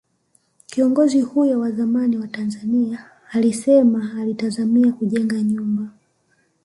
Kiongozi 0.67 1.21
huyo 1.21 1.59
wa 1.59 1.71
zamani 1.71 2.17
wa 2.17 2.27
Tanzania 2.27 3.09
alisema 3.31 4.13
alitazamia 4.21 4.91
kujenga 4.91 5.41
nyumba 5.41 5.89